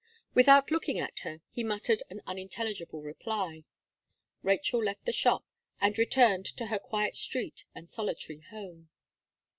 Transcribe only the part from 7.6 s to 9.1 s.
and solitary home.